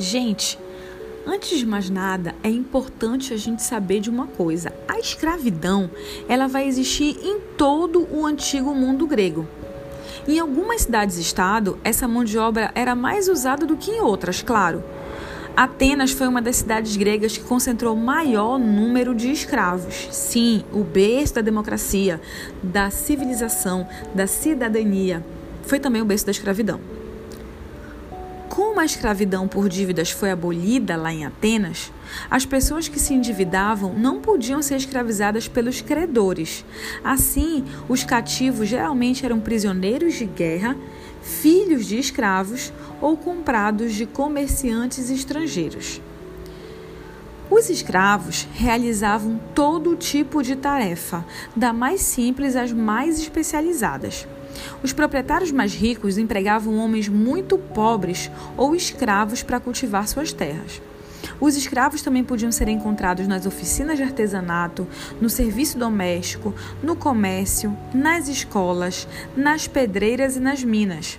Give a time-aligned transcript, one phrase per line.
[0.00, 0.56] Gente,
[1.26, 4.72] antes de mais nada, é importante a gente saber de uma coisa.
[4.86, 5.90] A escravidão,
[6.28, 9.44] ela vai existir em todo o antigo mundo grego.
[10.28, 14.84] Em algumas cidades-estado, essa mão de obra era mais usada do que em outras, claro.
[15.56, 20.06] Atenas foi uma das cidades gregas que concentrou maior número de escravos.
[20.12, 22.20] Sim, o berço da democracia,
[22.62, 25.24] da civilização, da cidadania.
[25.64, 26.97] Foi também o berço da escravidão.
[28.58, 31.92] Como a escravidão por dívidas foi abolida lá em Atenas,
[32.28, 36.64] as pessoas que se endividavam não podiam ser escravizadas pelos credores.
[37.04, 40.76] Assim, os cativos geralmente eram prisioneiros de guerra,
[41.22, 46.00] filhos de escravos ou comprados de comerciantes estrangeiros.
[47.48, 54.26] Os escravos realizavam todo tipo de tarefa, da mais simples às mais especializadas.
[54.82, 60.80] Os proprietários mais ricos empregavam homens muito pobres ou escravos para cultivar suas terras.
[61.40, 64.86] Os escravos também podiam ser encontrados nas oficinas de artesanato,
[65.20, 71.18] no serviço doméstico, no comércio, nas escolas, nas pedreiras e nas minas.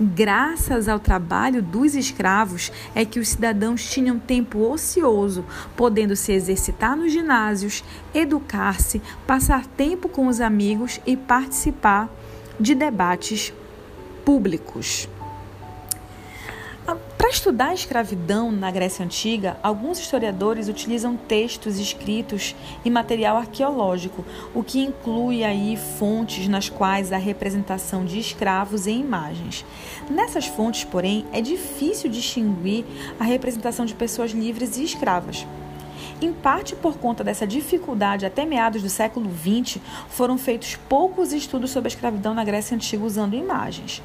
[0.00, 5.44] Graças ao trabalho dos escravos é que os cidadãos tinham tempo ocioso,
[5.76, 12.08] podendo se exercitar nos ginásios, educar-se, passar tempo com os amigos e participar
[12.60, 13.54] de debates
[14.22, 15.08] públicos.
[16.86, 23.38] Ah, para estudar a escravidão na Grécia Antiga, alguns historiadores utilizam textos escritos e material
[23.38, 29.64] arqueológico, o que inclui aí fontes nas quais há representação de escravos em imagens.
[30.10, 32.84] Nessas fontes, porém, é difícil distinguir
[33.18, 35.46] a representação de pessoas livres e escravas.
[36.20, 41.70] Em parte por conta dessa dificuldade, até meados do século XX, foram feitos poucos estudos
[41.70, 44.02] sobre a escravidão na Grécia Antiga usando imagens.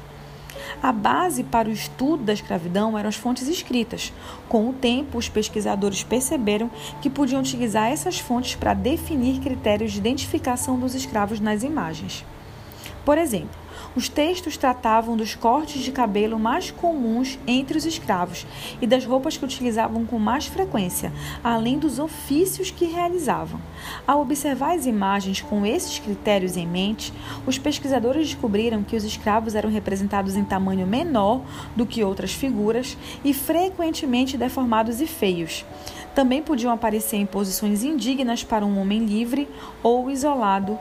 [0.82, 4.12] A base para o estudo da escravidão eram as fontes escritas.
[4.48, 6.70] Com o tempo, os pesquisadores perceberam
[7.00, 12.24] que podiam utilizar essas fontes para definir critérios de identificação dos escravos nas imagens.
[13.06, 13.56] Por exemplo,
[13.94, 18.44] os textos tratavam dos cortes de cabelo mais comuns entre os escravos
[18.82, 21.12] e das roupas que utilizavam com mais frequência,
[21.42, 23.60] além dos ofícios que realizavam.
[24.04, 27.12] Ao observar as imagens com esses critérios em mente,
[27.46, 31.42] os pesquisadores descobriram que os escravos eram representados em tamanho menor
[31.76, 35.64] do que outras figuras e frequentemente deformados e feios.
[36.12, 39.48] Também podiam aparecer em posições indignas para um homem livre
[39.82, 40.76] ou isolado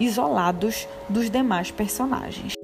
[0.00, 2.57] isolados dos demais personagens.